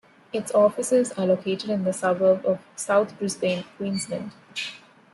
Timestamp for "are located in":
1.11-1.83